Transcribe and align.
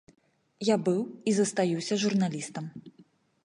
Я 0.69 0.77
быў 0.87 1.01
і 1.31 1.35
застаюся 1.41 2.01
журналістам. 2.07 2.65